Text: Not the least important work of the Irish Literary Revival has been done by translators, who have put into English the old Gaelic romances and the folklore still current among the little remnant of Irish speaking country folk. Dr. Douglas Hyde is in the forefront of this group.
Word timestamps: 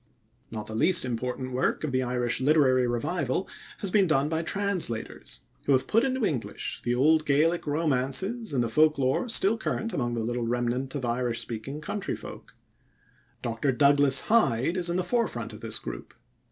Not 0.49 0.65
the 0.65 0.73
least 0.73 1.05
important 1.05 1.51
work 1.51 1.83
of 1.83 1.91
the 1.91 2.01
Irish 2.01 2.41
Literary 2.41 2.87
Revival 2.87 3.47
has 3.81 3.91
been 3.91 4.07
done 4.07 4.29
by 4.29 4.41
translators, 4.41 5.41
who 5.67 5.73
have 5.73 5.85
put 5.85 6.03
into 6.03 6.25
English 6.25 6.81
the 6.83 6.95
old 6.95 7.23
Gaelic 7.23 7.67
romances 7.67 8.51
and 8.51 8.63
the 8.63 8.67
folklore 8.67 9.29
still 9.29 9.59
current 9.59 9.93
among 9.93 10.15
the 10.15 10.21
little 10.23 10.47
remnant 10.47 10.95
of 10.95 11.05
Irish 11.05 11.39
speaking 11.39 11.81
country 11.81 12.15
folk. 12.15 12.55
Dr. 13.43 13.71
Douglas 13.71 14.21
Hyde 14.21 14.75
is 14.75 14.89
in 14.89 14.95
the 14.95 15.03
forefront 15.03 15.53
of 15.53 15.61
this 15.61 15.77
group. 15.77 16.15